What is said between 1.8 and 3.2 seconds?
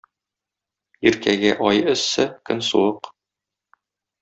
эссе, көн суык.